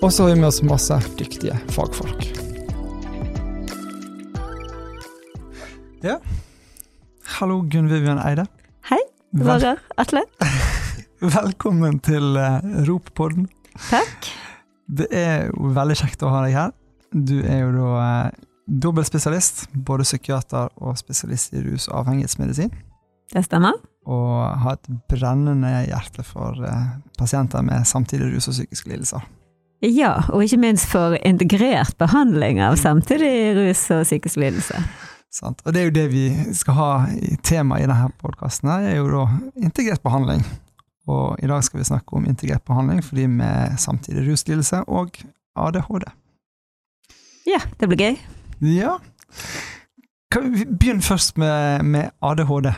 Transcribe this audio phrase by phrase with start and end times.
[0.00, 2.22] Og så har vi med oss masse dyktige fagfolk.
[6.00, 6.14] Ja.
[7.36, 8.46] Hallo, Gunn Vivian Eide.
[8.88, 8.96] Hei,
[9.36, 10.22] Roger Atle.
[11.36, 13.44] velkommen til uh, Roppodden.
[13.90, 14.30] Takk.
[14.88, 16.72] Det er jo veldig kjekt å ha deg her.
[17.12, 22.72] Du er jo da uh, dobbeltspesialist, både psykiater og spesialist i rus- og avhengighetsmedisin.
[23.34, 23.76] Det stemmer.
[24.08, 24.32] Og
[24.64, 29.28] har et brennende hjerte for uh, pasienter med samtidig rus og psykiske lidelser.
[29.80, 34.82] Ja, og ikke minst for integrert behandling av samtidig rus og psykisk lidelse.
[35.32, 35.62] Sant?
[35.64, 36.24] Og det er jo det vi
[36.58, 39.22] skal ha i temaet i denne podkasten, er jo da
[39.62, 40.42] integrert behandling.
[41.08, 45.16] Og i dag skal vi snakke om integrert behandling for de med samtidig ruslidelse og
[45.56, 46.04] ADHD.
[47.48, 48.18] Ja, det blir gøy.
[48.76, 48.98] Ja.
[50.30, 52.68] Kan vi begynne først med, med ADHD.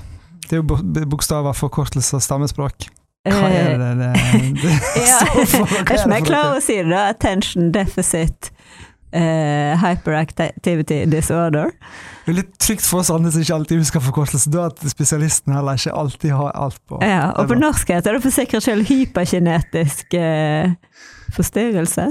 [0.47, 2.87] Det er jo bo- bokstaver, forkortelser, stammespråk.
[3.23, 4.13] Hva er det det,
[4.63, 5.67] det Eh, Ja, står for?
[5.67, 6.57] Hva Jeg er det ikke mer klar noe?
[6.59, 7.03] å si det, da.
[7.15, 8.51] Attention deficit
[9.13, 11.69] Uh, hyperactivity disorder.
[12.25, 15.53] Det er litt trygt for oss andre som ikke alltid husker forkortelsen, da at spesialisten
[15.53, 16.97] heller ikke alltid har alt på.
[17.05, 20.73] Ja, og på norsk heter det for sikkerhets skyld hyperkinetisk uh,
[21.37, 22.07] forstyrrelse.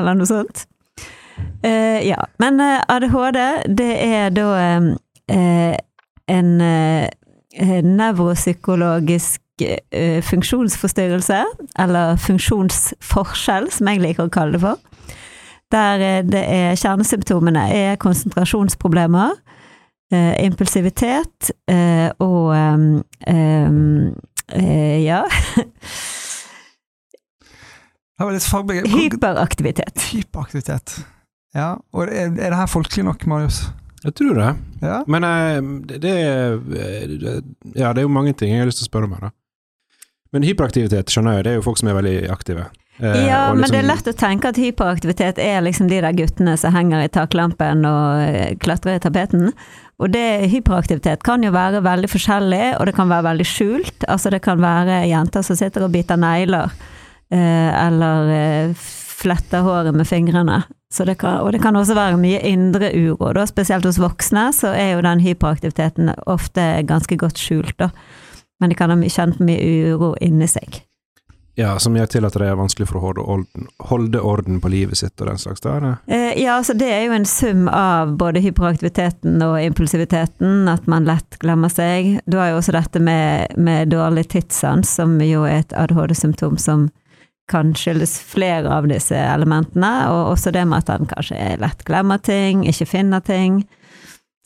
[0.00, 0.64] Eller noe sånt.
[1.60, 3.40] Uh, ja, men eh, ADHD,
[3.76, 5.76] det er da eh,
[6.38, 7.04] en eh,
[7.84, 9.47] nevropsykologisk eh,
[10.28, 11.40] funksjonsforstyrrelse,
[11.78, 14.76] eller funksjonsforskjell, som jeg liker å kalle det for.
[15.72, 19.34] Der eh, det er kjernesymptomene er konsentrasjonsproblemer,
[20.12, 23.68] eh, impulsivitet eh, og eh,
[25.04, 25.20] ja
[28.18, 30.08] Det var litt fagbegge- hyperaktivitet.
[30.10, 30.96] Hyperaktivitet.
[31.54, 33.60] Ja, og er, er det her folkelig nok, Marius?
[34.02, 34.48] Jeg tror det.
[34.82, 34.96] Ja?
[35.10, 36.14] Men eh, det, det,
[37.22, 37.34] det
[37.78, 39.30] Ja, det er jo mange ting jeg har lyst til å spørre om her, da.
[40.32, 42.68] Men hyperaktivitet, skjønner jeg, det er jo folk som er veldig aktive.
[43.00, 46.00] Eh, Ja, liksom, men det er liksom- lett å tenke at hyperaktivitet er liksom de
[46.00, 49.52] der guttene som henger i taklampen og eh, klatrer i tapeten.
[50.00, 54.04] Og det, hyperaktivitet kan jo være veldig forskjellig, og det kan være veldig skjult.
[54.08, 56.70] Altså det kan være jenter som sitter og biter negler,
[57.30, 58.74] eh, eller eh,
[59.18, 60.64] fletter håret med fingrene.
[60.90, 63.32] Så det kan, og det kan også være mye indre uro.
[63.34, 67.76] Da, spesielt hos voksne så er jo den hyperaktiviteten ofte ganske godt skjult.
[67.78, 67.90] Da.
[68.60, 70.82] Men de kan ha kjent mye uro inni seg.
[71.58, 74.70] Ja, som gjør til at det er vanskelig for å holde orden, holde orden på
[74.70, 75.64] livet sitt og den slags.
[75.64, 75.82] der?
[75.88, 75.96] er?
[76.06, 81.08] Eh, ja, altså det er jo en sum av både hyperaktiviteten og impulsiviteten, at man
[81.08, 82.20] lett glemmer seg.
[82.30, 86.86] Du har jo også dette med, med dårlig tidssans, som jo er et ADHD-symptom som
[87.50, 92.22] kan skyldes flere av disse elementene, og også det med at han kanskje lett glemmer
[92.22, 93.64] ting, ikke finner ting.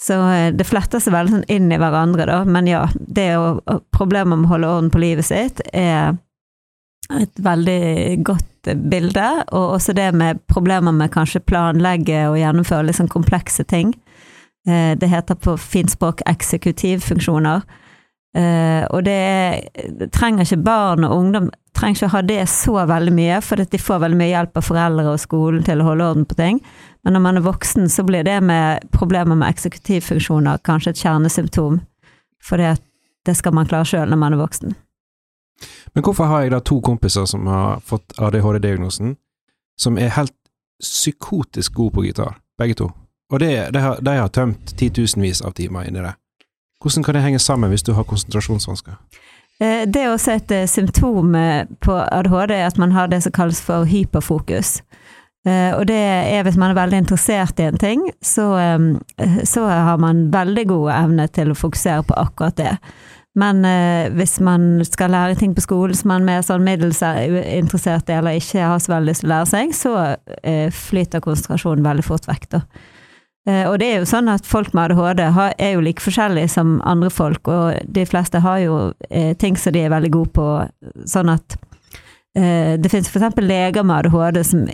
[0.02, 2.40] Så eh, det fletter seg veldig sånn inn i hverandre, da.
[2.44, 3.60] Men ja, det å,
[3.94, 6.16] problemet med å holde orden på livet sitt er
[7.12, 12.98] et veldig godt bilde, og også det med problemer med kanskje planlegge og gjennomføre litt
[13.00, 13.94] sånn komplekse ting.
[14.68, 17.62] Eh, Det heter på fint språk eksekutivfunksjoner.
[18.38, 21.50] Eh, Og det trenger ikke barn og ungdom
[21.82, 24.66] trenger ikke å ha det så veldig mye, for de får veldig mye hjelp av
[24.66, 26.60] foreldre og skolen til å holde orden på ting.
[27.02, 31.80] Men når man er voksen, så blir det med problemer med eksekutivfunksjoner kanskje et kjernesymptom,
[32.42, 34.76] for det skal man klare sjøl når man er voksen.
[35.94, 39.16] Men hvorfor har jeg da to kompiser som har fått ADHD-diagnosen,
[39.78, 40.34] som er helt
[40.82, 42.90] psykotisk gode på gitar, begge to?
[43.32, 46.14] Og det, de, har, de har tømt titusenvis av timer inni det.
[46.82, 48.98] Hvordan kan det henge sammen hvis du har konsentrasjonsvansker?
[49.62, 53.32] Eh, Det er også et eh, symptom eh, på ADHD, at man har det som
[53.32, 54.80] kalles for hyperfokus.
[55.46, 59.66] Eh, Og det er hvis man er veldig interessert i en ting, så, eh, så
[59.68, 62.76] har man veldig god evne til å fokusere på akkurat det.
[63.34, 67.32] Men eh, hvis man skal lære ting på skolen som man er sånn middels er
[67.56, 69.92] interessert i, eller ikke har så veldig lyst til å lære seg, så
[70.42, 72.60] eh, flyter konsentrasjonen veldig fort vekk, da.
[73.48, 75.24] Eh, Og det er jo sånn at folk med ADHD
[75.58, 78.76] er jo like forskjellige som andre folk, og de fleste har jo
[79.10, 80.46] eh, ting som de er veldig gode på,
[81.10, 81.56] sånn at
[82.38, 83.40] eh, det finnes f.eks.
[83.42, 84.64] leger med ADHD som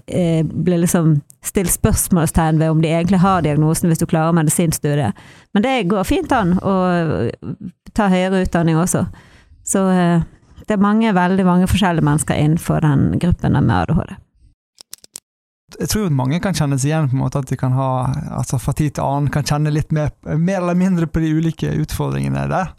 [0.53, 5.17] blir liksom stilt spørsmålstegn ved om de egentlig har diagnosen hvis du klarer medisinstudiet.
[5.55, 6.75] Men det går fint an å
[7.97, 9.07] ta høyere utdanning også.
[9.65, 9.87] Så
[10.69, 14.19] det er mange, veldig mange forskjellige mennesker innenfor den gruppen med ADHD.
[15.77, 17.89] Jeg tror mange kan kjenne seg igjen på en måte at de kan ha,
[18.39, 21.75] altså fra tid til annen kan kjenne litt mer, mer eller mindre på de ulike
[21.83, 22.73] utfordringene der.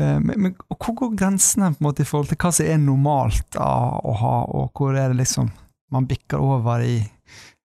[0.00, 2.80] Eh, men, men hvor går grensene på en måte i forhold til hva som er
[2.80, 5.52] normalt å ha, og hvor er det liksom
[5.92, 6.96] man bikker over i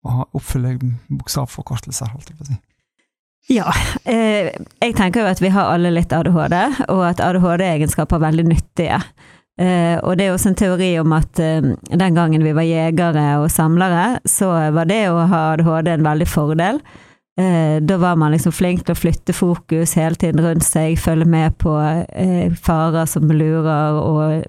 [0.06, 0.76] å oppfylle
[1.10, 2.60] bokstavforkortelser, holdt jeg på å si?
[3.46, 3.70] Ja,
[4.10, 4.50] eh,
[4.82, 6.56] jeg tenker jo at vi har alle litt ADHD,
[6.90, 8.98] og at ADHD-egenskaper er veldig nyttige.
[9.56, 13.24] Uh, og det er også en teori om at uh, den gangen vi var jegere
[13.40, 16.80] og samlere, så var det å ha ADHD en veldig fordel.
[17.40, 21.28] Uh, da var man liksom flink til å flytte fokus hele tiden rundt seg, følge
[21.32, 21.72] med på
[22.68, 24.44] farer som lurer, og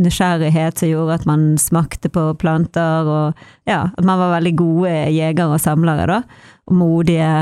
[0.00, 4.94] nysgjerrighet som gjorde at man smakte på planter, og ja, at man var veldig gode
[5.12, 6.44] jegere og samlere, da.
[6.68, 7.32] Og modige,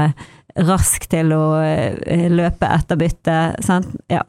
[0.67, 1.43] rask til å
[2.33, 3.95] løpe etter bytte, sant.
[4.11, 4.23] Ja.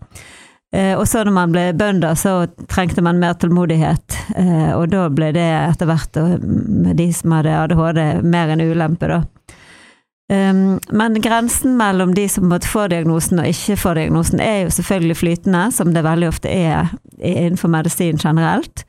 [0.75, 4.17] Eh, og så når man ble bønder, så trengte man mer tålmodighet.
[4.35, 9.11] Eh, og da ble det etter hvert, med de som hadde ADHD, mer en ulempe,
[9.11, 9.23] da.
[10.27, 14.73] Um, men grensen mellom de som måtte få diagnosen og ikke få diagnosen, er jo
[14.75, 18.83] selvfølgelig flytende, som det veldig ofte er innenfor medisin generelt.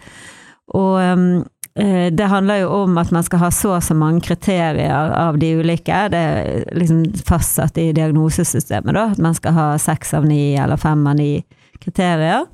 [0.75, 1.45] Og um,
[1.79, 5.53] det handler jo om at man skal ha så og så mange kriterier av de
[5.61, 6.01] ulike.
[6.11, 9.05] Det er liksom fastsatt i diagnosesystemet, da.
[9.15, 11.37] At man skal ha seks av ni eller fem av ni
[11.85, 12.47] kriterier.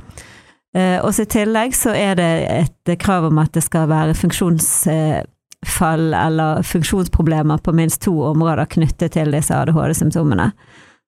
[0.74, 6.08] Og og i tillegg så er det et krav om at det skal være funksjonsfall
[6.18, 10.48] eller funksjonsproblemer på minst to områder knyttet til disse ADHD-symptomene.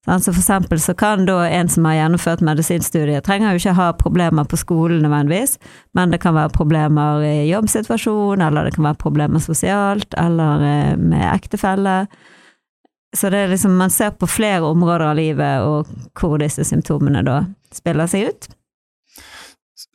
[0.06, 3.88] Så for eksempel så kan da en som har gjennomført medisinstudier, trenger jo ikke ha
[3.98, 5.56] problemer på skolen nødvendigvis,
[5.98, 10.94] men det kan være problemer i jobbsituasjon, eller det kan være problemer sosialt, eller eh,
[10.96, 11.96] med ektefelle.
[13.16, 17.24] Så det er liksom, man ser på flere områder av livet og hvor disse symptomene
[17.26, 17.40] da
[17.76, 18.48] spiller seg ut.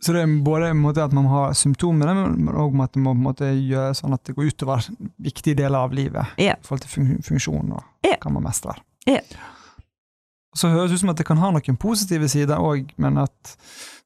[0.02, 4.14] Så det er både at man har symptomene, men òg at det må gjøre sånn
[4.18, 4.86] at det går utover
[5.22, 6.36] viktige deler av livet.
[6.42, 6.56] Ja.
[6.58, 8.18] I forhold til funksjon og yeah.
[8.22, 8.82] hva man mestrer.
[9.10, 9.26] Yeah.
[10.58, 13.56] Så høres det ut som at det kan ha noen positive sider òg, men at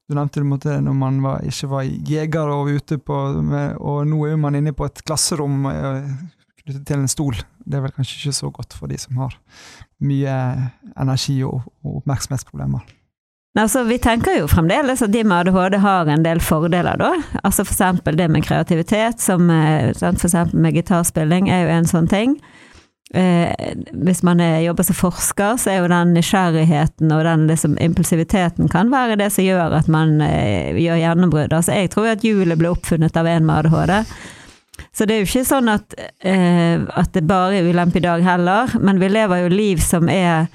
[0.05, 4.35] du nevnte det når man var, ikke var jeger og ute på Og nå er
[4.37, 6.11] man inne på et klasserom eh,
[6.61, 7.39] knyttet til en stol.
[7.65, 9.33] Det er vel kanskje ikke så godt for de som har
[10.05, 10.35] mye
[10.93, 12.85] energi og, og oppmerksomhetsproblemer.
[13.55, 17.13] Altså, vi tenker jo fremdeles at de med ADHD har en del fordeler, da.
[17.43, 20.03] Altså eksempel det med kreativitet, som f.eks.
[20.03, 22.35] for eksempel med gitarspilling, er jo en sånn ting.
[23.13, 27.77] Eh, hvis man er, jobber som forsker, så er jo den nysgjerrigheten og den liksom,
[27.79, 31.53] impulsiviteten kan være det som gjør at man eh, gjør gjennombrudd.
[31.53, 34.17] Altså, jeg tror at hjulet ble oppfunnet av en med ADHD.
[34.95, 35.95] Så det er jo ikke sånn at,
[36.27, 40.11] eh, at det bare er ulempe i dag heller, men vi lever jo liv som
[40.11, 40.49] er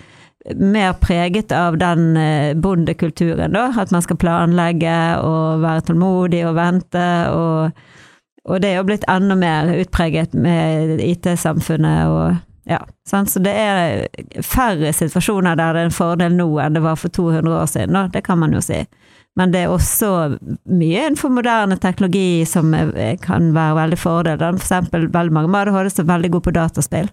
[0.56, 3.68] mer preget av den eh, bondekulturen, da.
[3.78, 7.08] At man skal planlegge og være tålmodig og vente.
[7.34, 7.82] Og,
[8.48, 12.38] og det er jo blitt enda mer utpreget med IT-samfunnet og
[12.70, 12.78] ja.
[13.08, 13.30] Sant?
[13.32, 17.12] Så det er færre situasjoner der det er en fordel nå enn det var for
[17.12, 18.06] 200 år siden, da.
[18.12, 18.84] Det kan man jo si.
[19.38, 20.38] Men det er også
[20.70, 22.72] mye innenfor moderne teknologi som
[23.22, 24.40] kan være veldig fordel.
[24.40, 27.10] For eksempel veldig mange med ADHD som er veldig gode på dataspill.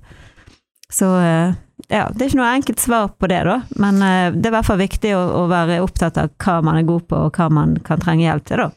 [0.93, 3.61] Så eh, ja, det er ikke noe enkelt svar på det, da.
[3.79, 6.79] Men uh, det er i hvert fall viktig å, å, være opptatt av hva man
[6.79, 8.69] er god på, og hva man kan trenge hjelp til, da.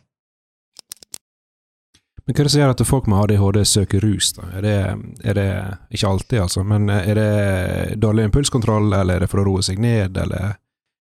[2.20, 4.50] Men hva er det som gjør at folk med ADHD søker rus, da?
[4.60, 4.76] Er det,
[5.24, 5.48] er det,
[5.96, 9.80] ikke alltid, altså, men er det dårlig impulskontroll, eller er det for å roe seg
[9.82, 10.54] ned, eller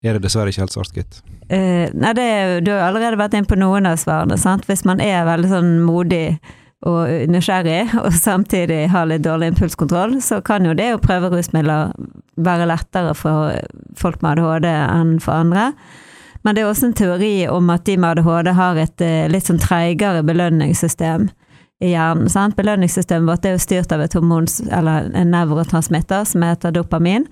[0.06, 1.24] er det dessverre ikke helt svart, gitt.
[1.48, 2.30] Uh, nei, det,
[2.68, 4.68] du har allerede vært inn på noen av svarene, sant.
[4.70, 6.36] Hvis man er veldig sånn modig
[6.86, 11.96] og nysgjerrig, og samtidig har litt dårlig impulskontroll, så kan jo det å prøve rusmidler
[12.38, 13.56] være lettere for
[13.98, 15.72] folk med ADHD enn for andre.
[16.46, 19.50] Men det er også en teori om at de med ADHD har et eh, litt
[19.50, 21.28] sånn treigere belønningssystem
[21.84, 22.30] i hjernen.
[22.32, 22.56] Sant?
[22.58, 27.26] Belønningssystemet vårt er jo styrt av et hormons, eller en nevrotransmitter som heter dopamin.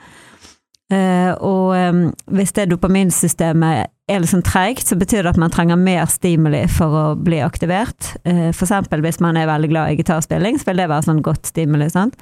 [0.95, 6.05] Uh, og hvis det dopaminsystemet er sånn treigt, så betyr det at man trenger mer
[6.07, 8.13] stimuli for å bli aktivert.
[8.23, 11.23] Uh, for eksempel hvis man er veldig glad i gitarspilling, så vil det være sånn
[11.25, 11.89] godt stimuli.
[11.91, 12.15] sant?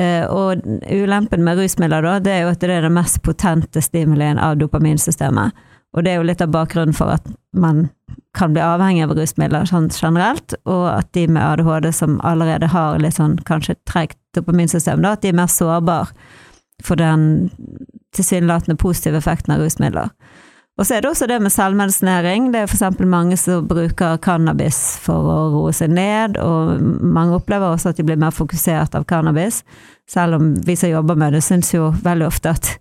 [0.00, 3.82] Uh, og ulempen med rusmidler da, det er jo at det er den mest potente
[3.82, 5.54] stimulien av dopaminsystemet.
[5.94, 7.86] Og det er jo litt av bakgrunnen for at man
[8.34, 12.98] kan bli avhengig av rusmidler sånn generelt, og at de med ADHD som allerede har
[12.98, 16.10] litt sånn kanskje tregt dopaminsystem, da, at de er mer sårbare
[16.82, 17.46] for den
[18.14, 20.10] tilsynelatende positive effekten av rusmidler.
[20.74, 22.48] Og så er det også det med selvmedisinering.
[22.50, 22.98] Det er f.eks.
[23.06, 28.06] mange som bruker cannabis for å roe seg ned, og mange opplever også at de
[28.06, 29.62] blir mer fokusert av cannabis.
[30.10, 32.72] Selv om vi som jobber med det, syns jo veldig ofte at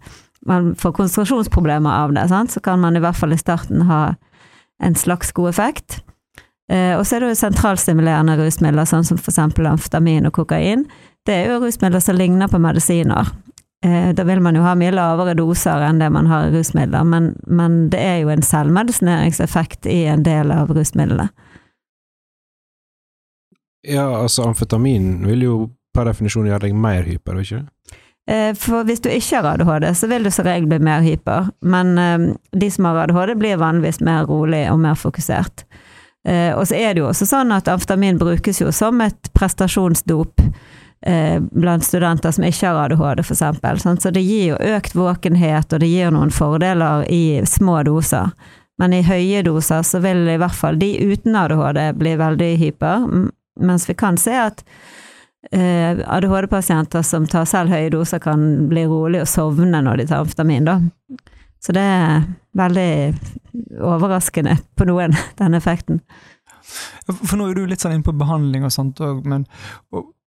[0.50, 2.52] man får konsentrasjonsproblemer av det, sant?
[2.52, 4.02] så kan man i hvert fall i starten ha
[4.84, 6.02] en slags god effekt.
[6.72, 9.40] Eh, og så er det jo sentralstimulerende rusmidler, sånn som f.eks.
[9.40, 10.88] amfetamin og kokain.
[11.28, 13.30] Det er jo rusmidler som ligner på medisiner.
[13.84, 17.04] Eh, da vil man jo ha mye lavere doser enn det man har i rusmidler,
[17.04, 21.28] men, men det er jo en selvmedisineringseffekt i en del av rusmidlene.
[23.84, 25.56] Ja, altså amfetamin vil jo
[25.94, 27.70] per definisjon gjøre deg mer hyper, ikke det?
[28.56, 31.50] For hvis du ikke har ADHD, så vil du som regel bli mer hyper.
[31.60, 35.66] Men eh, de som har ADHD, blir vanligvis mer rolig og mer fokusert.
[36.24, 40.40] Eh, Og så er det jo også sånn at amfetamin brukes jo som et prestasjonsdop
[41.06, 43.80] eh, blant studenter som ikke har ADHD, for eksempel.
[43.80, 48.34] Så det gir jo økt våkenhet, og det gir noen fordeler i små doser.
[48.82, 53.08] Men i høye doser så vil i hvert fall de uten ADHD bli veldig hyper,
[53.62, 54.64] mens vi kan se at
[55.52, 60.24] eh, ADHD-pasienter som tar selv høye doser, kan bli rolig og sovne når de tar
[60.24, 60.80] amfetamin, da.
[61.64, 62.26] Så det er
[62.60, 66.02] veldig overraskende på noen, den effekten.
[67.08, 69.46] For nå er du litt sånn inne på behandling og sånt òg, men,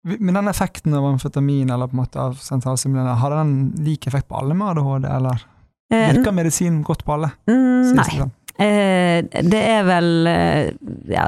[0.04, 3.54] men den effekten av amfetamin eller på en måte av sentralstimulerende, har den
[3.86, 5.44] lik effekt på alle med ADHD, eller
[5.92, 7.30] Eh, virker medisinen godt på alle?
[7.48, 8.08] mm, nei.
[8.08, 8.32] sånn?
[8.54, 10.72] Eh, det er vel eh,
[11.10, 11.26] ja,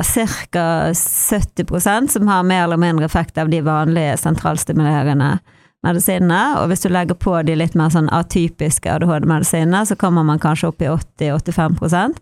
[0.53, 0.67] ca.
[0.95, 5.39] 70% som har mer eller mindre effekt av de vanlige sentralstimulerende
[5.87, 6.43] medisinene.
[6.61, 10.71] Og hvis du legger på de litt mer sånn atypiske ADHD-medisinene, så kommer man kanskje
[10.71, 12.15] opp i 80-85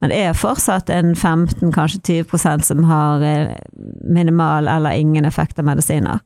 [0.00, 3.56] Men det er fortsatt en 15, kanskje 20% som har eh,
[4.04, 6.20] minimal eller ingen effekt av medisiner.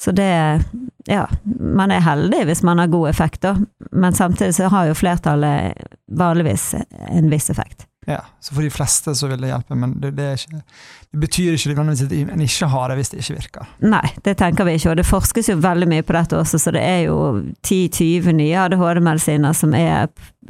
[0.00, 0.62] Så det
[1.06, 1.26] Ja,
[1.58, 3.56] man er heldig hvis man har god effekt, da.
[3.90, 5.74] Men samtidig så har jo flertallet
[6.10, 6.74] vanligvis
[7.08, 7.86] en viss effekt.
[8.06, 10.62] Ja, så for de fleste så vil det hjelpe, men det, det, ikke,
[11.10, 13.68] det betyr ikke nødvendigvis at en ikke har det hvis det ikke virker.
[13.82, 16.74] Nei, det tenker vi ikke, og det forskes jo veldig mye på dette også, så
[16.74, 17.18] det er jo
[17.62, 20.08] 10-20 nye ADHD-medisiner som er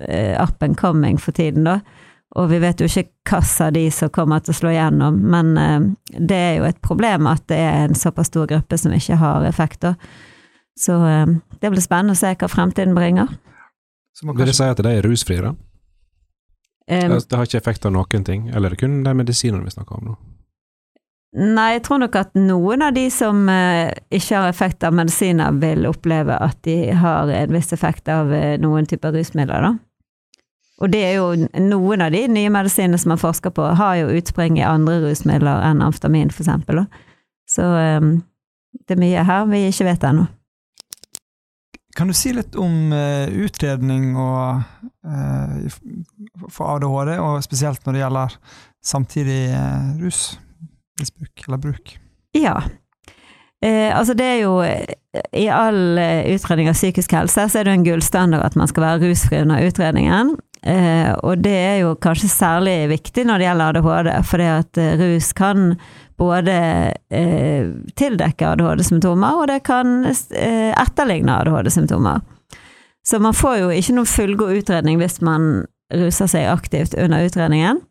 [0.09, 1.81] eh, up and coming for tiden, da.
[2.41, 5.57] Og vi vet jo ikke hvilke av de som kommer til å slå igjennom, men
[5.61, 9.21] eh, det er jo et problem at det er en såpass stor gruppe som ikke
[9.21, 9.99] har effekter.
[10.81, 13.29] Så eh, det blir spennende å se hva fremtiden bringer.
[14.17, 15.55] Så man kan det kanskje, si at de er rusfrie, da?
[16.93, 18.49] Altså, Det har ikke effekt av noen ting?
[18.51, 20.17] Eller er det kun de medisinene vi snakker om nå?
[21.33, 25.55] Nei, jeg tror nok at noen av de som eh, ikke har effekt av medisiner,
[25.62, 29.71] vil oppleve at de har en viss effekt av eh, noen typer rusmidler, da.
[30.83, 34.12] Og det er jo noen av de nye medisinene som man forsker på, har jo
[34.19, 36.83] utspring i andre rusmidler enn amfetamin, for eksempel.
[37.47, 38.09] Så eh,
[38.89, 40.27] det er mye her vi ikke vet ennå.
[41.97, 44.62] kan du si litt om eh, utredning og,
[45.07, 45.67] eh,
[46.49, 48.37] for ADHD, og spesielt når det gjelder
[48.83, 51.99] samtidig eh, rusmisbruk eller bruk?
[52.35, 52.62] Ja.
[53.62, 56.01] Eh, altså det er jo I all
[56.33, 59.62] utredning av psykisk helse så er det en gullstandard at man skal være rusfri under
[59.62, 60.33] utredningen.
[60.62, 64.95] Eh, og det er jo kanskje særlig viktig når det gjelder ADHD, fordi at eh,
[65.00, 65.73] rus kan
[66.23, 66.57] både
[67.11, 72.23] eh, tildekke ADHD-symptomer, og det kan eh, etterligne ADHD-symptomer.
[73.02, 77.83] Så man får jo ikke noen fullgod utredning hvis man ruser seg aktivt under utredningen.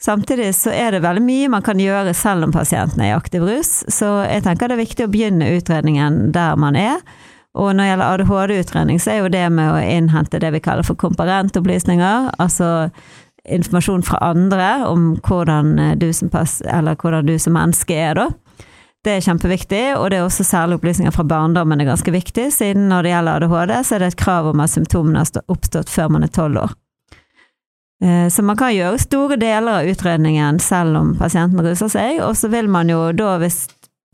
[0.00, 3.44] Samtidig så er det veldig mye man kan gjøre selv om pasienten er i aktiv
[3.44, 7.04] rus, så jeg tenker det er viktig å begynne utredningen der man er.
[7.58, 10.86] Og når det gjelder ADHD-utredning, så er jo det med å innhente det vi kaller
[10.86, 12.90] for komparentopplysninger, altså
[13.50, 18.28] informasjon fra andre om hvordan eh, du som, pass, hvordan du som menneske er, da.
[19.00, 22.90] Det er kjempeviktig, og det er også særlig opplysninger fra barndommen er ganske viktig, siden
[22.90, 26.12] når det gjelder ADHD, så er det et krav om at symptomene har oppstått før
[26.12, 26.76] man er tolv år.
[28.04, 32.36] Eh, Så man kan gjøre store deler av utredningen selv om pasienten ruser seg, og
[32.36, 33.64] så vil man jo da, hvis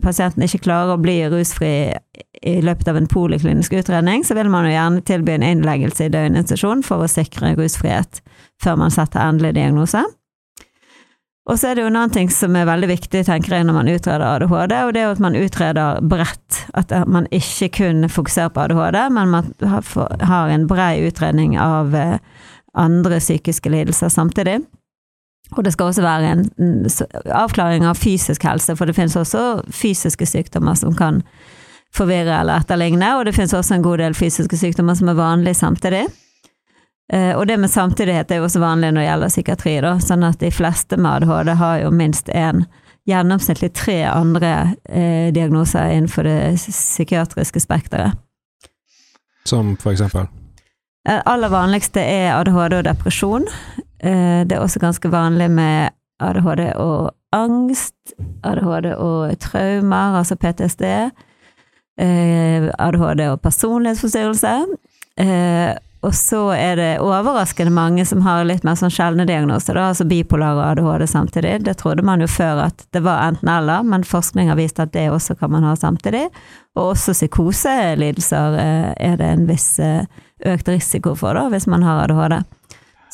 [0.02, 1.72] pasienten ikke klarer å bli rusfri
[2.46, 6.12] i løpet av en poliklinisk utredning, så vil man jo gjerne tilby en innleggelse i
[6.12, 8.20] døgninstitusjon for å sikre rusfrihet
[8.62, 10.04] før man setter endelig diagnose.
[11.46, 13.76] Og så er det jo en annen ting som er veldig viktig, tenker jeg, når
[13.76, 16.56] man utreder ADHD, og det er jo at man utreder bredt.
[16.74, 22.18] At man ikke kun fokuserer på ADHD, men man har- en brei utredning av eh,
[22.74, 24.64] andre psykiske lidelser samtidig.
[25.54, 26.46] Og det skal også være en
[27.30, 31.22] avklaring av fysisk helse, for det finnes også fysiske sykdommer som kan
[31.94, 35.54] forvirre eller etterligne, og det finnes også en god del fysiske sykdommer som er vanlige
[35.54, 36.06] samtidig.
[37.12, 40.26] Eh, Og det med samtidighet er jo også vanlig når det gjelder psykiatri, da, sånn
[40.26, 42.64] at de fleste med ADHD har jo minst én,
[43.06, 48.18] gjennomsnittlig tre andre eh, diagnoser innenfor det psykiatriske spekteret.
[49.46, 50.26] Som for eksempel?
[51.06, 53.46] Eh, aller vanligste er ADHD og depresjon.
[54.00, 57.94] Eh, Det er også ganske vanlig med ADHD og angst,
[58.44, 60.84] ADHD og traumer, altså PTSD,
[62.00, 64.54] eh, ADHD og personlighetsforstyrrelse.
[65.18, 69.88] Eh, og så er det overraskende mange som har litt mer sånn sjeldne diagnoser, da,
[69.90, 71.64] altså bipolar og ADHD samtidig.
[71.64, 75.08] Det trodde man jo før at det var enten-eller, men forskning har vist at det
[75.10, 76.28] også kan man ha samtidig.
[76.76, 78.60] Og også psykoselidelser
[79.00, 82.44] er det en viss økt risiko for, da, hvis man har ADHD.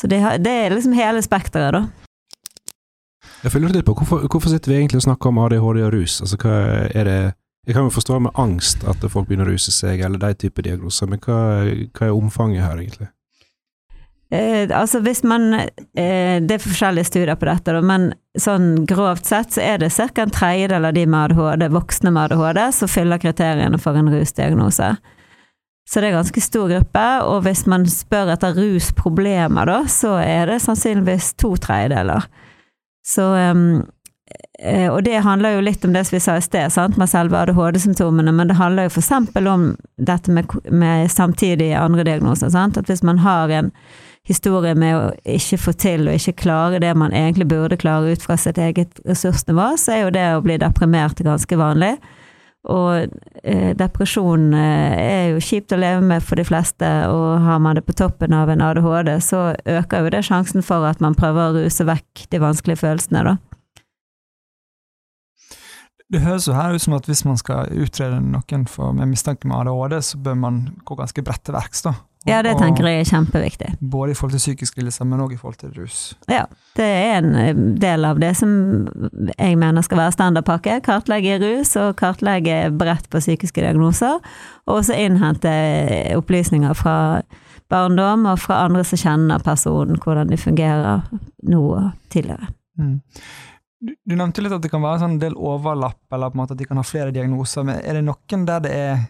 [0.02, 1.84] Så det, det er liksom hele spekteret, da.
[3.42, 6.16] Jeg føler litt på hvorfor, hvorfor sitter vi egentlig og snakker om ADHD og rus?
[6.24, 6.56] Altså, hva
[6.90, 7.20] er det
[7.66, 10.62] Jeg kan jo forstå med angst at folk begynner å ruse seg, eller de type
[10.66, 11.36] diagnoser, men hva,
[11.94, 13.06] hva er omfanget her, egentlig?
[14.34, 19.30] Eh, altså hvis man eh, Det er forskjellige studier på dette, da, men sånn grovt
[19.30, 20.24] sett så er det ca.
[20.24, 24.96] en tredjedel av de med ADHD, voksne med ADHD, som fyller kriteriene for en rusdiagnose.
[25.92, 30.48] Så det er ganske stor gruppe, og hvis man spør etter rusproblemer, da, så er
[30.48, 32.24] det sannsynligvis to tredjedeler.
[33.04, 33.82] Så um,
[34.92, 36.96] og det handler jo litt om det som vi sa i sted, sant?
[36.96, 39.10] med selve ADHD-symptomene, men det handler jo f.eks.
[39.50, 39.64] om
[39.98, 42.52] dette med, med samtidige andre diagnoser.
[42.54, 42.78] Sant?
[42.78, 43.72] At hvis man har en
[44.28, 48.22] historie med å ikke få til og ikke klare det man egentlig burde klare ut
[48.22, 51.96] fra sitt eget ressursnivå, så er jo det å bli deprimert ganske vanlig.
[52.70, 53.08] Og
[53.42, 57.78] eh, depresjon eh, er jo kjipt å leve med for de fleste, og har man
[57.78, 61.48] det på toppen av en ADHD, så øker jo det sjansen for at man prøver
[61.48, 63.36] å ruse vekk de vanskelige følelsene, da.
[66.12, 69.48] Det høres jo her ut som at hvis man skal utrede noen for, med mistanke
[69.48, 71.96] med ADHD, så bør man gå ganske bredt til verks, da.
[72.28, 73.68] Ja, det tenker jeg er kjempeviktig.
[73.80, 76.00] Både i forhold til psykiske lidelser, men òg i forhold til rus.
[76.30, 76.44] Ja,
[76.78, 78.52] det er en eh, del av det som
[79.32, 80.78] jeg mener skal være standardpakke.
[80.86, 84.20] Kartlegge rus, og kartlegge bredt på psykiske diagnoser.
[84.68, 85.50] Og også innhente
[86.14, 86.96] opplysninger fra
[87.72, 91.02] barndom og fra andre som kjenner personen, hvordan de fungerer
[91.50, 92.52] nå og tidligere.
[92.78, 93.00] Mm.
[93.82, 96.78] Du, du, nevnte litt at det kan være en del overlapp, eller at de kan
[96.78, 97.66] ha flere diagnoser.
[97.66, 99.00] men Er det noen der det er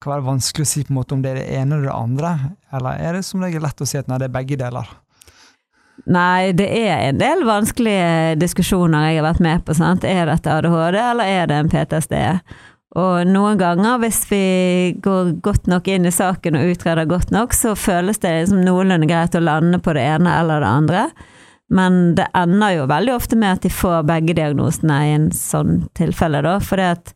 [0.00, 1.96] kan være vanskelig å si på en måte om det er det ene eller det
[1.96, 2.32] andre,
[2.72, 4.88] eller er det som regel lett å si at nei, det er begge deler?
[6.08, 9.76] Nei, det er en del vanskelige diskusjoner jeg har vært med på.
[9.76, 10.06] Sant?
[10.08, 12.14] Er dette ADHD, eller er det en PTSD?
[12.98, 14.44] Og noen ganger, hvis vi
[15.04, 19.06] går godt nok inn i saken og utreder godt nok, så føles det liksom noenlunde
[19.10, 21.04] greit å lande på det ene eller det andre.
[21.70, 25.84] Men det ender jo veldig ofte med at de får begge diagnosene i en sånn
[25.94, 26.56] tilfelle, da.
[26.64, 27.12] For det at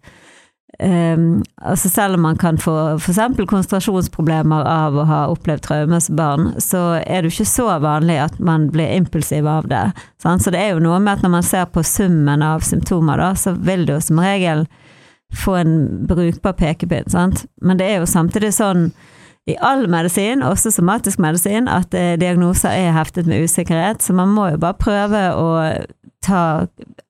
[0.79, 3.21] Um, altså selv om man kan få f.eks.
[3.47, 8.19] konsentrasjonsproblemer av å ha opplevd traume som barn, så er det jo ikke så vanlig
[8.25, 9.85] at man blir impulsiv av det.
[10.23, 10.43] Sant?
[10.43, 13.33] Så det er jo noe med at når man ser på summen av symptomer, da,
[13.39, 14.67] så vil du som regel
[15.35, 15.75] få en
[16.11, 17.07] brukbar pekepinn.
[17.13, 17.47] Sant?
[17.63, 18.89] Men det er jo samtidig sånn
[19.47, 24.33] i all medisin, også somatisk medisin, at eh, diagnoser er heftet med usikkerhet, så man
[24.33, 25.49] må jo bare prøve å
[26.25, 26.43] ta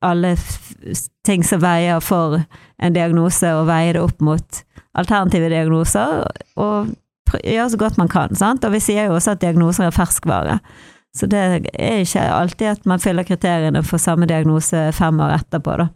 [0.05, 0.35] alle
[1.27, 2.41] ting som veier for
[2.83, 4.63] en diagnose, og veie det opp mot
[4.99, 6.25] alternative diagnoser,
[6.61, 6.93] og
[7.43, 8.35] gjøre så godt man kan.
[8.39, 8.65] Sant?
[8.67, 10.59] Og vi sier jo også at diagnoser er ferskvare.
[11.15, 11.41] Så det
[11.79, 15.89] er ikke alltid at man fyller kriteriene for samme diagnose fem år etterpå, da.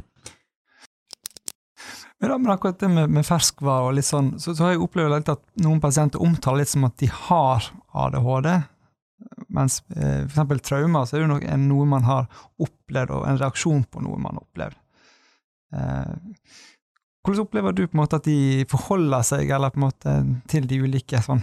[2.19, 5.31] Men akkurat det med, med ferskvare og litt sånn, så, så har jeg opplevd litt
[5.31, 8.49] at noen pasienter omtaler litt som at de har ADHD,
[9.49, 10.63] mens eh, f.eks.
[10.67, 12.29] traumer så er det noe, noe, man har
[12.63, 14.79] opplevd, og en reaksjon på noe man har opplevd.
[15.75, 16.53] Eh,
[17.25, 20.15] hvordan opplever du på en måte at de forholder seg eller på en måte
[20.49, 21.43] til de ulike sånn,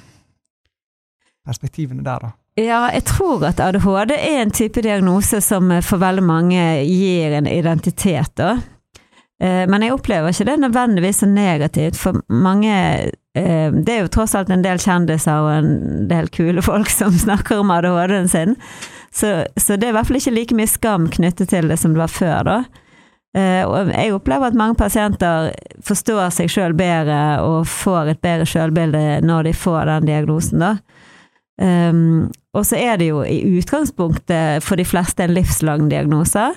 [1.46, 2.34] perspektivene der, da?
[2.56, 7.50] Ja, jeg tror at ADHD er en type diagnose som for veldig mange gir en
[7.52, 8.56] identitet, da.
[9.44, 14.12] Eh, men jeg opplever ikke det nødvendigvis så negativt, for mange Eh, det er jo
[14.16, 18.56] tross alt en del kjendiser og en del kule folk som snakker om ADHD-en sin.
[19.16, 21.96] Så, så, det er i hvert fall ikke like mye skam knyttet til det som
[21.96, 22.58] det var før, da.
[23.36, 25.52] Eh, og jeg opplever at mange pasienter
[25.84, 30.78] forstår seg sjøl bedre og får et bedre sjølbilde når de får den diagnosen, da.
[31.56, 36.50] Um, og så er det jo i utgangspunktet for de fleste en livslang diagnose.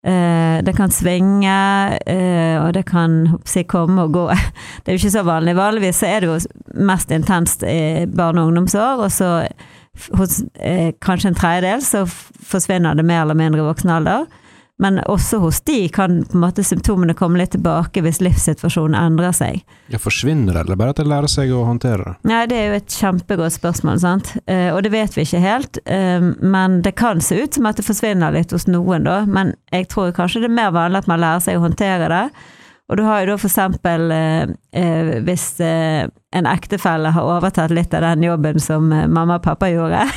[0.00, 1.56] Uh, det kan svinge,
[2.08, 4.22] uh, og det kan si, komme og gå.
[4.80, 5.56] Det er jo ikke så vanlig.
[5.58, 6.38] Vanligvis er det jo
[6.88, 9.30] mest intenst i barne- og ungdomsår, og så
[10.16, 14.24] hos uh, kanskje en tredjedel så forsvinner det mer eller mindre i voksen alder.
[14.80, 19.34] Men også hos de kan på en måte symptomene komme litt tilbake hvis livssituasjonen endrer
[19.36, 19.58] seg.
[19.92, 22.14] Ja, Forsvinner det, eller bare at de lærer seg å håndtere det?
[22.30, 24.32] Nei, Det er jo et kjempegodt spørsmål, sant.
[24.46, 25.82] Eh, og det vet vi ikke helt.
[25.84, 29.18] Eh, men det kan se ut som at det forsvinner litt hos noen, da.
[29.28, 32.24] Men jeg tror kanskje det er mer vanlig at man lærer seg å håndtere det.
[32.90, 38.02] Og du har jo da for eksempel eh, hvis en ektefelle har overtatt litt av
[38.02, 40.08] den jobben som mamma og pappa gjorde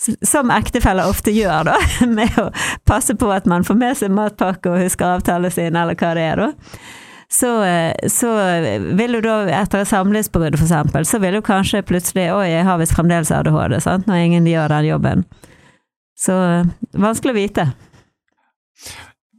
[0.00, 1.76] som ektefeller ofte gjør, da,
[2.18, 2.48] med å
[2.88, 6.24] passe på at man får med seg matpakke og husker avtalen sin, eller hva det
[6.24, 6.78] er, da.
[7.28, 8.32] så, eh, så
[8.96, 12.80] vil du da, etter et samlivsbrudd eksempel, så vil du kanskje plutselig Oi, jeg har
[12.80, 15.28] visst fremdeles ADHD, sant, når ingen gjør den jobben.
[16.20, 16.34] Så
[16.92, 17.70] vanskelig å vite.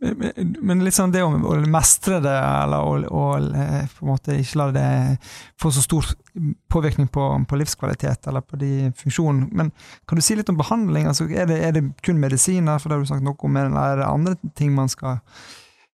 [0.01, 1.29] Men- sånn det å,
[1.69, 4.85] mestre det, eller å, å eh, på en måte ikke la det
[5.61, 6.07] få så stor
[6.73, 9.49] påvirkning på, på livskvalitet eller på de funksjonene.
[9.51, 9.69] Men
[10.09, 11.05] kan du si litt om behandling?
[11.05, 13.81] Altså, er, det, er det kun medisiner, for det har du sagt noe om, eller
[13.81, 15.19] er det andre ting man skal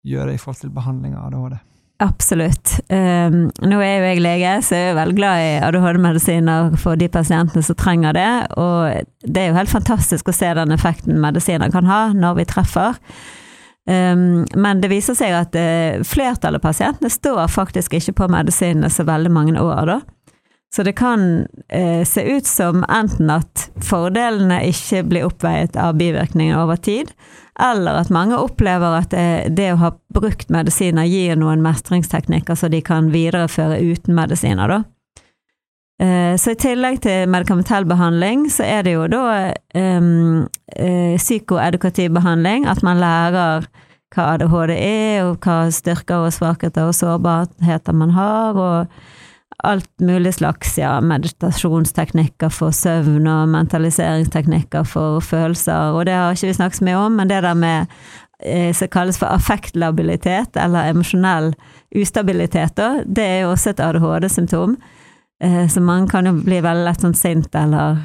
[0.04, 1.62] gjøre i forhold til behandling av ADHD?
[2.04, 2.74] Absolutt.
[2.90, 7.08] Um, nå er jo jeg lege, så jeg er veldig glad i ADHD-medisiner for de
[7.08, 8.32] pasientene som trenger det.
[8.60, 12.46] Og det er jo helt fantastisk å se den effekten medisiner kan ha når vi
[12.50, 13.00] treffer.
[13.84, 18.88] Um, men det viser seg at uh, flertallet av pasientene står faktisk ikke på medisinene
[18.88, 20.00] så veldig mange år, da.
[20.74, 21.44] Så det kan
[21.74, 27.12] uh, se ut som enten at fordelene ikke blir oppveiet av bivirkninger over tid,
[27.60, 32.72] eller at mange opplever at det, det å ha brukt medisiner gir noen mestringsteknikker så
[32.72, 34.82] de kan videreføre uten medisiner, da.
[36.02, 42.14] Eh, Så i tillegg til medikamentell behandling, så er det jo da um, eh, psykoedukativ
[42.14, 43.66] behandling, at man lærer
[44.14, 48.86] hva ADHD er, og hva styrker og svakheter og sårbarheter man har, og
[49.64, 56.50] alt mulig slags ja, meditasjonsteknikker for søvn og mentaliseringsteknikker for følelser, og det har ikke
[56.50, 57.86] vi snakket så mye om, men det der med
[58.44, 61.54] eh, som kalles for affektlabilitet, eller emosjonell
[61.94, 64.76] ustabilitet, da, det er jo også et ADHD-symptom.
[65.42, 68.02] Eh, Så man kan jo bli veldig lett sånn sint eller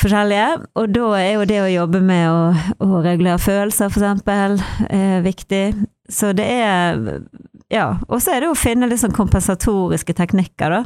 [0.00, 0.46] forskjellige.
[0.80, 2.40] Og da er jo det å jobbe med å,
[2.84, 4.58] å regulere følelser, eksempel,
[4.90, 5.66] eh, viktig.
[6.10, 7.20] Så det er
[7.72, 7.98] Ja.
[8.08, 10.84] Og så er det å finne litt sånn kompensatoriske teknikker, da.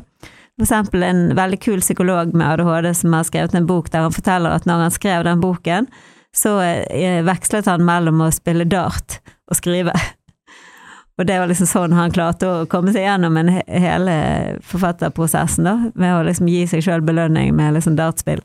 [0.58, 4.14] For eksempel en veldig kul psykolog med ADHD som har skrevet en bok der han
[4.14, 5.86] forteller at når han skrev den boken,
[6.34, 9.92] så eh, vekslet han mellom å spille dart og skrive.
[11.18, 14.14] Og det var liksom sånn han klarte å komme seg gjennom en hele
[14.62, 18.42] forfatterprosessen, da, med å liksom gi seg sjøl belønning med liksom dartspill.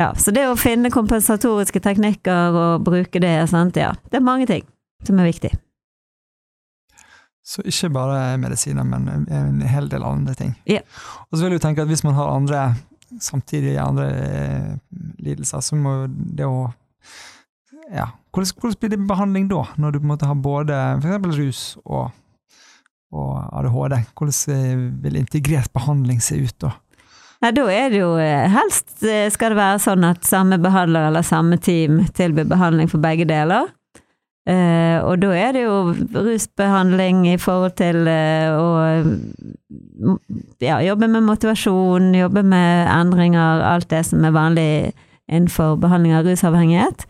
[0.00, 4.46] Ja, så det å finne kompensatoriske teknikker og bruke det, sant, ja, det er mange
[4.48, 4.64] ting
[5.04, 5.50] som er viktig.
[7.44, 10.54] Så ikke bare medisiner, men en hel del andre ting.
[10.70, 10.80] Ja.
[11.28, 12.62] Og så vil jeg tenke at hvis man har andre
[13.20, 14.72] samtidig andre eh,
[15.18, 16.70] lidelser, så må det å
[17.90, 21.38] ja, hvordan, hvordan blir det behandling da, når du på en måte har både f.eks.
[21.40, 22.12] rus og,
[23.10, 23.96] og ADHD?
[24.14, 26.76] Hvordan eh, vil integrert behandling se ut da?
[27.40, 31.08] Nei, da er det jo eh, helst eh, skal det være sånn at samme behandler
[31.08, 33.70] eller samme team tilbyr behandling for begge deler.
[34.48, 38.68] Uh, og da er det jo rusbehandling i forhold til uh, å
[39.04, 40.16] mm,
[40.64, 44.70] ja, jobbe med motivasjon, jobbe med endringer, alt det som er vanlig
[45.28, 47.04] innenfor behandling av rusavhengighet.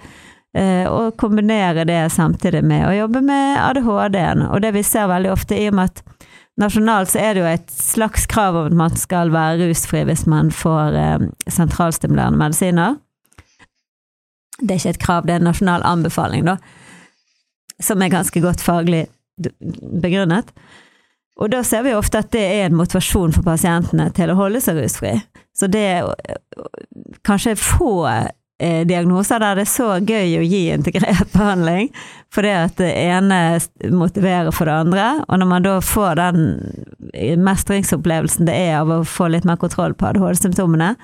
[0.59, 4.49] Uh, og kombinere det samtidig med å jobbe med ADHD-en.
[4.51, 6.20] Og det vi ser veldig ofte, i og med at
[6.61, 10.27] nasjonalt så er det jo et slags krav om at man skal være rusfri hvis
[10.31, 12.99] man får eh, sentralstimulerende medisiner.
[14.61, 16.59] Det er ikke et krav, det er en nasjonal anbefaling, da.
[17.81, 19.07] Som er ganske godt faglig
[20.03, 20.53] begrunnet.
[21.41, 24.61] Og da ser vi ofte at det er en motivasjon for pasientene til å holde
[24.61, 25.15] seg rusfri.
[25.57, 26.67] Så det er øh,
[27.25, 28.29] kanskje få eh,
[28.61, 31.89] diagnoser der det er så gøy å gi integrert behandling,
[32.35, 33.39] fordi at det ene
[33.97, 35.07] motiverer for det andre.
[35.29, 36.45] Og når man da får den
[37.41, 40.95] mestringsopplevelsen det er av å få litt mer kontroll på ADHD-symptomene,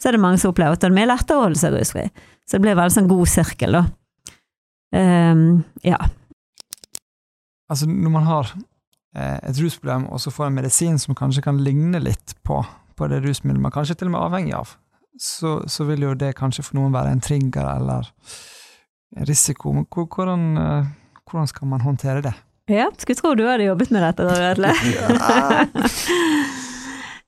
[0.00, 2.08] så er det mange som opplever at det er mye lettere å holde seg rusfri.
[2.42, 3.84] Så det blir veldig sånn god sirkel, da.
[4.92, 6.00] Um, ja.
[7.70, 8.50] Altså når man har
[9.16, 12.58] eh, et rusproblem, og så får en medisin som kanskje kan ligne litt på,
[12.98, 14.74] på det rusmiddelet man kanskje til og med er avhengig av,
[15.18, 18.08] så, så vil jo det kanskje for noen være en trigger eller
[19.16, 19.72] en risiko.
[19.76, 20.90] Men hvordan, eh,
[21.28, 22.34] hvordan skal man håndtere det?
[22.72, 22.88] ja.
[22.96, 24.72] Skulle tro du hadde jobbet med dette, Atle.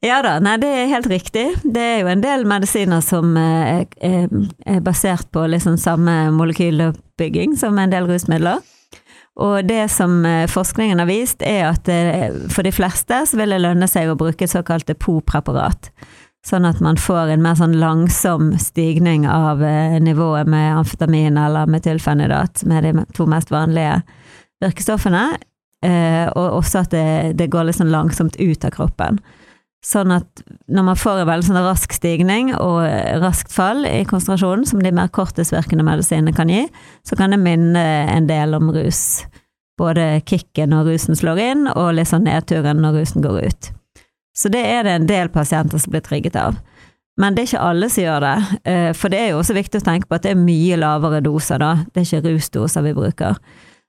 [0.04, 1.46] Ja da, nei det er helt riktig.
[1.64, 4.26] Det er jo en del medisiner som eh, er,
[4.68, 8.60] er basert på liksom samme molekyloppbygging som en del rusmidler.
[9.40, 13.56] Og det som eh, forskningen har vist, er at eh, for de fleste så vil
[13.56, 15.88] det lønne seg å bruke et såkalt depotpreparat.
[16.44, 21.70] Sånn at man får en mer sånn langsom stigning av eh, nivået med amfetamin eller
[21.72, 24.02] metylfenidat, er de to mest vanlige
[24.64, 25.24] virkestoffene.
[25.84, 27.06] Eh, og også at det,
[27.40, 29.22] det går litt sånn langsomt ut av kroppen.
[29.84, 30.40] Sånn at
[30.72, 32.86] når man får en veldig sånn rask stigning og
[33.20, 36.62] raskt fall i konsentrasjonen, som de mer korttidsvirkende medisinene kan gi,
[37.04, 39.24] så kan det minne en del om rus.
[39.80, 43.70] Både kicken når rusen slår inn, og litt sånn nedturen når rusen går ut.
[44.34, 46.58] Så det er det en del pasienter som blir trigget av.
[47.20, 48.38] Men det er ikke alle som gjør det,
[48.70, 51.20] eh, for det er jo også viktig å tenke på at det er mye lavere
[51.22, 51.84] doser, da.
[51.94, 53.38] Det er ikke rusdoser vi bruker.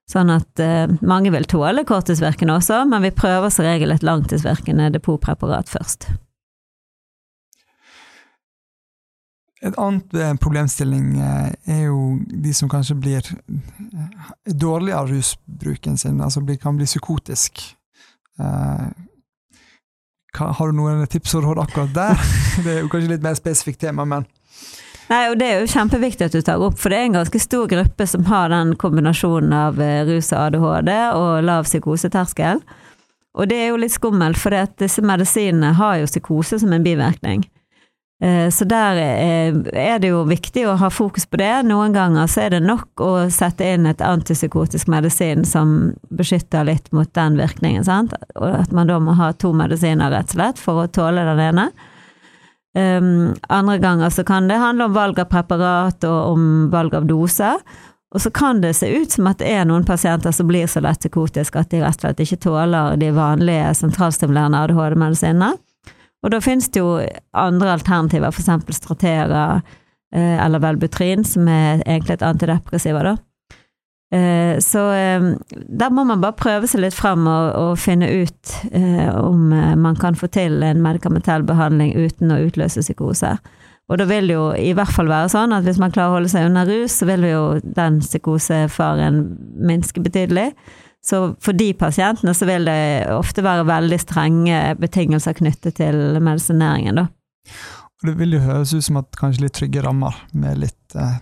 [0.10, 4.91] Sånn at eh, mange vil tåle korttidsvirkende også, men vi prøver som regel et langtidsvirkende
[4.93, 6.05] depotpreparat først.
[9.65, 13.34] Et annet eh, problemstilling er jo de som kanskje blir
[14.45, 17.65] dårlige dårlig av rusbruken sin, altså kan bli psykotisk.
[20.39, 22.26] Har du noen tips og råd akkurat der?
[22.65, 24.28] Det er jo kanskje litt mer spesifikt tema, men
[25.06, 27.39] Nei, og Det er jo kjempeviktig at du tar opp, for det er en ganske
[27.43, 32.63] stor gruppe som har den kombinasjonen av eh, rus og ADHD og lav psykoseterskel.
[33.36, 37.45] Og det er jo litt skummelt, for disse medisinene har jo psykose som en bivirkning.
[38.23, 38.95] Eh, så der
[39.75, 41.51] er det jo viktig å ha fokus på det.
[41.67, 46.88] Noen ganger så er det nok å sette inn et antipsykotisk medisin som beskytter litt
[46.95, 48.15] mot den virkningen, sant.
[48.39, 51.43] Og at man da må ha to medisiner, rett og slett, for å tåle den
[51.49, 51.67] ene.
[52.75, 57.06] Um, andre ganger så kan det handle om valg av preparat og om valg av
[57.08, 57.54] dose.
[58.15, 60.84] Og så kan det se ut som at det er noen pasienter som blir så
[60.84, 65.56] lett psykotiske at de rett og slett ikke tåler de vanlige sentralstimulerende ADHD-medisinene.
[66.25, 66.97] Og da finnes det jo
[67.38, 68.77] andre alternativer, f.eks.
[68.79, 69.45] Stratera
[70.15, 73.15] eh, eller Velbutrin, som er egentlig et antidepressiva, da.
[74.15, 78.55] Eh, så eh, der må man bare prøve seg litt frem og, og finne ut
[79.17, 79.49] om
[79.81, 83.35] man kan få til en medikamentell behandling uten å utløse psykose.
[83.85, 86.17] Og da vil det jo i hvert fall være sånn at hvis man klarer å
[86.17, 89.21] holde seg under rus, så vil jo den psykosefaren
[89.61, 90.47] minske betydelig.
[91.05, 97.03] Så for de pasientene så vil det ofte være veldig strenge betingelser knyttet til medisineringen,
[97.03, 97.07] da.
[98.01, 101.19] Og det vil jo høres ut som at kanskje litt trygge rammer, med litt eh,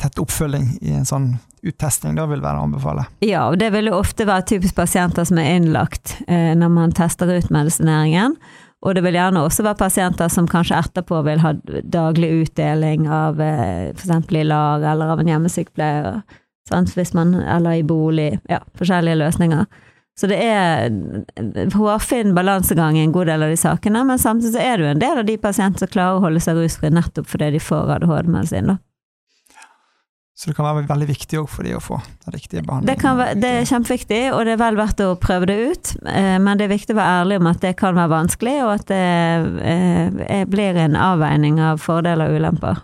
[0.00, 3.04] tett oppfølging i en sånn uttesting da vil være å anbefale.
[3.24, 6.96] Ja, og det vil jo ofte være typisk pasienter som er innlagt eh, når man
[6.96, 8.38] tester ut medisineringen.
[8.80, 11.52] Og det vil gjerne også være pasienter som kanskje etterpå vil ha
[11.84, 14.30] daglig utdeling av eh, f.eks.
[14.32, 16.22] i LAR eller av en hjemmesykepleier,
[16.70, 18.32] hvis man, eller i bolig.
[18.50, 19.66] Ja, forskjellige løsninger.
[20.20, 20.90] Så det er
[21.72, 24.92] hårfin balansegang i en god del av de sakene, men samtidig så er det jo
[24.92, 27.94] en del av de pasientene som klarer å holde seg rusfri nettopp fordi de får
[27.96, 28.74] ADHD-medisin.
[28.74, 28.80] da.
[30.40, 33.18] Så det kan være veldig viktig for de å få den riktige behandlingen.
[33.20, 35.90] Det, det, er kjempeviktig, og det er vel verdt å prøve det ut.
[36.08, 38.70] Eh, men det er viktig å være ærlig om at det kan være vanskelig, og
[38.78, 39.02] at det
[39.68, 42.80] eh, blir en avveining av fordeler og ulemper.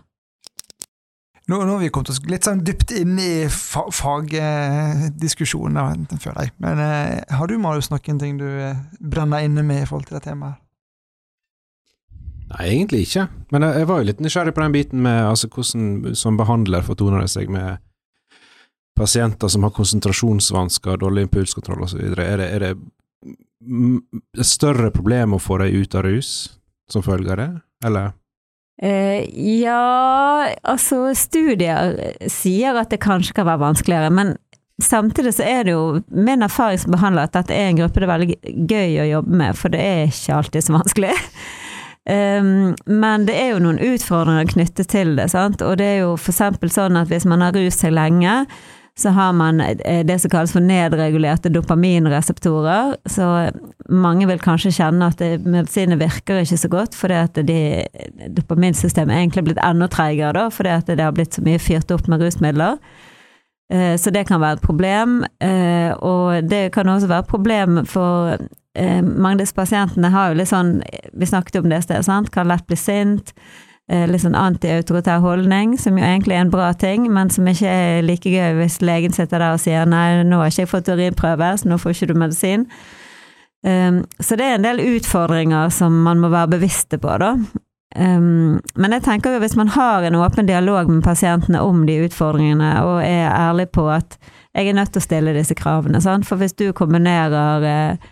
[1.46, 6.50] Nå, nå har vi kommet oss litt sånn dypt inn i fagdiskusjonen, føler jeg.
[6.62, 8.48] Men eh, har du, Marius, noen ting du
[8.98, 10.56] brenner inne med i forhold til det temaet?
[12.50, 13.24] Nei, egentlig ikke.
[13.54, 16.86] Men jeg, jeg var jo litt nysgjerrig på den biten med altså, hvordan som behandler
[16.86, 17.68] fortoner det seg med
[18.96, 22.00] pasienter som har konsentrasjonsvansker, dårlig impulskontroll osv.
[22.00, 22.72] Er, det, er det
[24.38, 26.30] et større problem å få dem ut av rus
[26.90, 27.50] som følge av det,
[27.86, 28.06] eller?
[28.82, 29.24] Eh,
[29.62, 31.94] ja, altså studier
[32.28, 34.34] sier at det kanskje kan være vanskeligere, men
[34.82, 38.08] samtidig så er det jo min erfaring som behandler at dette er en gruppe det
[38.08, 41.14] er veldig gøy å jobbe med, for det er ikke alltid så vanskelig.
[42.06, 45.64] Um, men det er jo noen utfordringer knyttet til det, sant.
[45.64, 46.44] Og det er jo f.eks.
[46.76, 48.42] sånn at hvis man har rus seg lenge,
[48.98, 52.94] så har man eh, det som kalles for nedregulerte dopaminreseptorer.
[53.04, 53.26] Så
[53.92, 57.58] mange vil kanskje kjenne at medisiner virker ikke så godt, fordi at de,
[58.38, 61.92] dopaminsystemet er egentlig blitt enda treigere, da, fordi at det har blitt så mye fyrt
[61.92, 62.80] opp med rusmidler.
[63.72, 65.18] Eh, så det kan være et problem.
[65.44, 68.38] Eh, og det kan også være et problem for
[68.76, 70.82] mange av disse pasientene har jo litt sånn
[71.16, 72.28] Vi snakket om det i sted, sant.
[72.34, 73.32] Kan lett bli sint.
[73.86, 77.70] Eh, litt sånn antiautoritær holdning, som jo egentlig er en bra ting, men som ikke
[77.70, 80.88] er like gøy hvis legen sitter der og sier nei, nå har ikke jeg fått
[80.90, 82.64] urinprøve, så nå får ikke du medisin.
[83.62, 87.36] Um, så det er en del utfordringer som man må være bevisste på, da.
[87.96, 92.00] Um, men jeg tenker jo hvis man har en åpen dialog med pasientene om de
[92.08, 94.18] utfordringene, og er ærlig på at
[94.50, 96.26] jeg er nødt til å stille disse kravene, sant?
[96.26, 98.10] for hvis du kombinerer eh,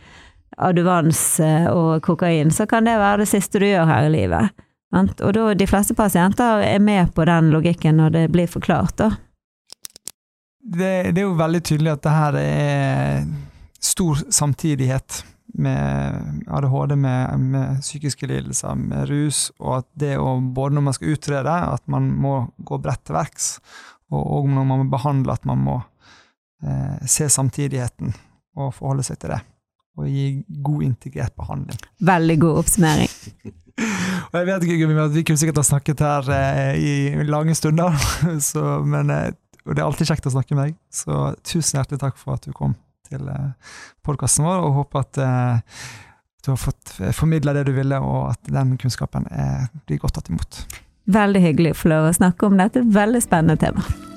[0.63, 4.64] aduvans eh, og kokain, så kan det være det siste du gjør her i livet.
[4.95, 9.11] Og da, de fleste pasienter er med på den logikken når det blir forklart, da.
[10.65, 13.25] Det, det er jo veldig tydelig at det her er
[13.85, 15.21] stor samtidighet
[15.55, 20.97] med ADHD, med, med, psykiske lidelser, med rus, og at det å både når man
[20.97, 23.51] skal utrede, at man må gå bredt til verks,
[24.11, 25.77] og, og når man må behandle, at man må
[26.65, 28.17] eh, se samtidigheten
[28.57, 29.45] og forholde seg til det
[29.99, 31.79] og gi god integrert behandling.
[32.03, 33.13] Veldig god oppsummering.
[34.31, 37.95] og jeg vet ikke, Vi kunne sikkert ha snakket her eh, i lange stunder,
[38.51, 39.31] så, men, eh,
[39.65, 40.81] og det er alltid kjekt å snakke med deg.
[40.93, 42.75] Så tusen hjertelig takk for at du kom
[43.09, 45.85] til eh, podkasten vår, og håper at eh,
[46.45, 49.29] du har fått eh, formidla det du ville, og at den kunnskapen
[49.87, 50.65] blir godt tatt imot.
[51.15, 54.14] Veldig hyggelig å få lov å snakke om dette veldig spennende temaet.